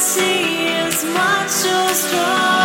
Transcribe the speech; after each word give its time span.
see 0.00 0.66
is 0.66 1.04
much 1.04 1.52
too 1.62 1.94
strong. 1.94 2.55